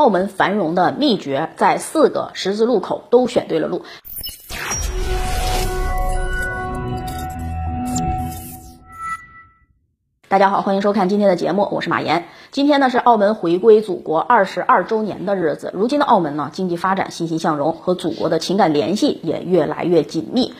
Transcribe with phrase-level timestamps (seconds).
[0.00, 3.82] 澳门繁荣的秘诀在四个十字路口都选对了路。
[10.26, 12.24] 大家好，欢迎收看今天的节目，我是马岩。
[12.50, 15.70] 今天呢是澳门回归祖国二十二周年的日子。
[15.74, 20.54] 如今的澳门呢，经济发展欣欣向荣，和祖国的情感联系也越来越紧密。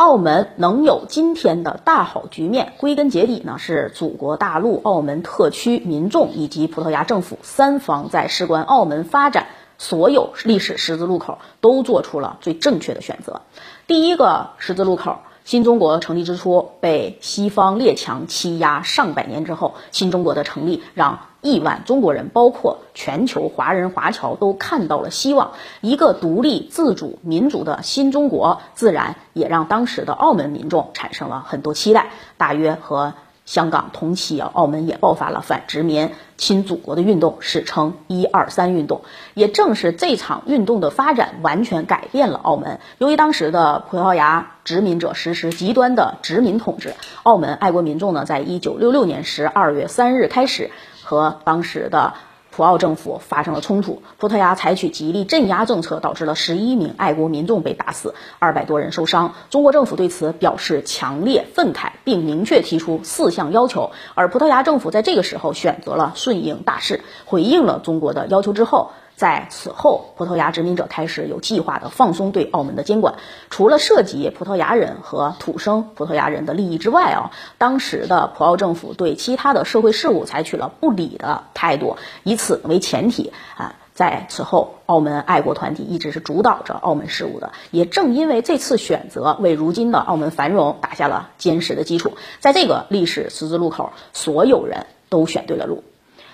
[0.00, 13.42] 澳门能有今天的大好局面，归根结底呢是祖国大陆、澳门特区民众以及葡萄牙政府三方在事关澳门发展所有历史十字路口都做出了最正确的选择。
[13.86, 15.18] 第一个十字路口。
[15.44, 25.52] 新中国成立之初，被西方列强欺压上百年之后，新中国的成立让亿万中国人，包括全球华人华侨都看到了希望。
[25.80, 32.10] 一个独立自主民主的新中国，自然也让当时的澳门民众产生了很多期待。
[32.36, 33.14] 大约和。
[33.50, 39.00] 香港同期啊，澳门也爆发了反殖民、亲祖国的运动，史称“一二三运动”。
[39.34, 42.78] 也正是这场运动的发展，完全改变了澳门。
[42.98, 50.70] 由于当时的葡萄牙殖民者实施极端的殖民统治，澳门爱国民众呢，在一九六六年十二月三日开始
[51.02, 52.14] 和当时的。
[52.50, 59.34] 葡澳政府发生了冲突，葡萄牙采取极力镇压政策，导致了十一名爱国民众被打死，二百多人受伤。
[59.50, 63.92] 中国政府对此表示强烈愤慨，并明确提出四项要求。
[64.14, 68.90] 而葡萄牙政府在这个时候选择了顺应大势，回应了中国的要求之后。
[69.20, 73.16] 在此后，葡萄牙殖民者开始有计划的放松对澳门的监管。
[73.50, 81.98] 除了涉及葡萄牙人和土生葡萄牙人的利益之外啊，当时的葡澳政府对其他的社会事务采取了不理的态度。
[82.24, 87.52] 以此为前提啊，在此后，澳门爱国团体一直是主导着澳门事务的。
[87.70, 92.14] 也正因为这次选择，为如今的澳门繁荣打下了坚实的基础。
[92.38, 95.84] 在这个历史十字路口，所有人都选对了路。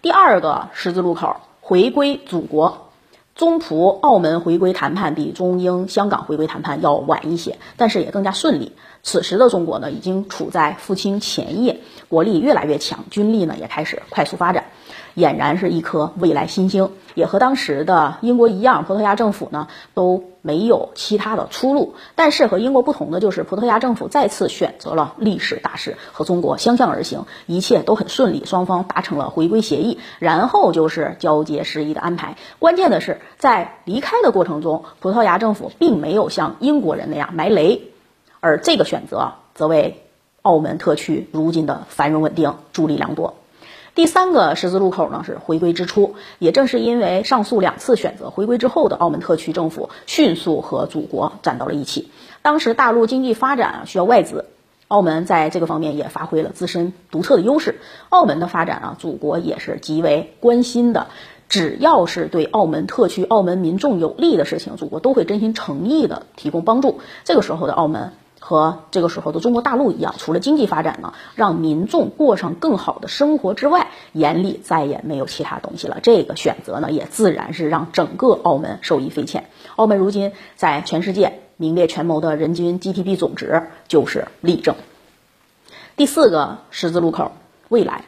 [0.00, 1.38] 第二个十字路口。
[1.68, 2.88] 回归祖国，
[3.34, 8.72] 中葡澳门回归谈判比中英香港回归谈判要晚一些，但是也更加顺利。
[9.02, 14.64] 此时的中国呢，已经处在复兴前夜，国力越来越强，军力呢也开始快速发展。
[15.18, 21.94] 俨然是一颗未来新星，也和当时的英国一样，葡萄牙政府呢都没有其他的出路。
[22.14, 32.36] 但是和英国不同的就是，葡萄牙政府再次选择了历史大势，和中国相向而行，一切都很顺利，双方达成了回归协议，然后就是交接事宜的安排。
[32.60, 37.82] 关键的是，在离开的过程中，葡萄牙政府并没有像英国人那样埋雷，
[38.38, 40.04] 而这个选择则为
[40.42, 43.34] 澳门特区如今的繁荣稳定助力良多。
[43.98, 52.08] 第三个十字路口呢是回归之初，也正是因为上述两次选择回归之后的澳门特区政府迅速和祖国站到了一起。
[52.40, 54.44] 当时大陆经济发展啊需要外资，
[54.86, 57.80] 澳门在这个方面也发挥了自身独特的优势。
[58.08, 61.08] 澳门的发展啊，祖国也是极为关心的。
[61.48, 67.00] 只要是对澳门特区、澳门民众有利的事情，祖国都会真心诚意的提供帮助。
[67.24, 68.12] 这个时候的澳门。
[68.40, 75.98] 和这个时候的中国大陆一样，除了经济发展呢，让民众过上更好的生活之外，眼里再也没有其他东西了。
[76.02, 79.48] 这个选择呢，也自然是让整个澳门受益匪浅。
[79.76, 84.76] 澳门如今在全世界名列前茅的人均 GDP 总值就是例证。
[85.96, 87.32] 第四个十字路口，
[87.68, 88.04] 未来，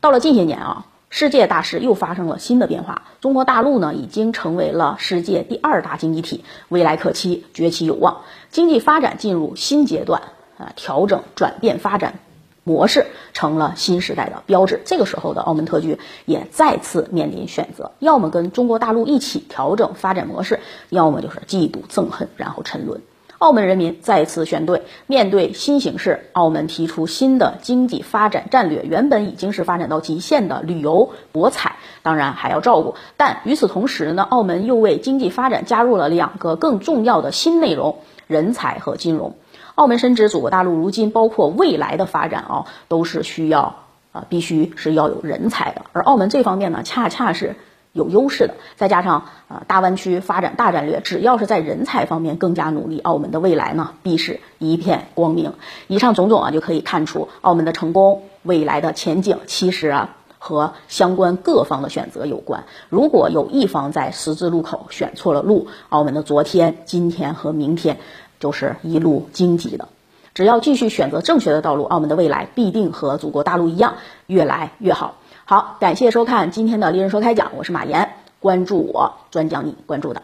[0.00, 0.86] 到了近些年啊。
[1.12, 10.22] 世界大势又发生了新的变化，中国大陆呢已经成为了世界第二大经济体，未来可期，崛起有望，经济发展进入新阶段，
[10.56, 12.20] 啊，调整转变发展
[12.62, 14.80] 模式成了新时代的标志。
[14.84, 20.60] 这个时候的澳门特区也再次面临选择，要么跟中国大陆一起调整发展模式，
[20.90, 23.02] 要么就是嫉妒憎恨，然后沉沦。
[23.40, 28.82] 澳门人民再次选对，面对新形势，澳门提出新的经济发展战略。
[28.82, 32.96] 原本已经是发展到极限的旅游博彩，当然还要照顾。
[33.16, 39.34] 但与此同时呢，澳门又为经济发展加入了两个更重要的新内容：人才和金融。
[39.74, 43.76] 澳门深知，祖国大陆如今包括未来的发展啊，都是需要
[44.12, 45.80] 啊，必须是要有人才的。
[45.94, 47.56] 而澳门这方面呢，恰恰是。
[47.92, 55.54] 有优势的，再加上呃大湾区发展大战略，只要是在人才方面更加努力，澳门的未来呢必是一片光明。
[55.88, 62.64] 以上种种啊，就可以看出澳门的成功，未来的前景其实啊和相关各方的选择有关。
[62.88, 67.98] 如果有一方在十字路口选错了路，澳门的昨天、今天和明天
[68.38, 69.88] 就是一路荆棘的。
[70.32, 73.94] 只要继续选择正确的道路，澳门的未来必定和祖国大陆一样
[74.28, 75.16] 越来越好。
[75.50, 78.08] 好，感谢收看今天的《丽人说开讲》，我是马岩，
[78.38, 80.22] 关注我，专讲你关注的。